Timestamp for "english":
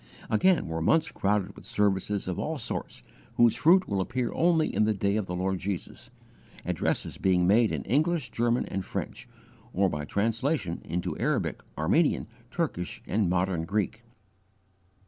7.83-8.31